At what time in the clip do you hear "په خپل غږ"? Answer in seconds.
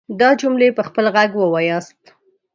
0.77-1.31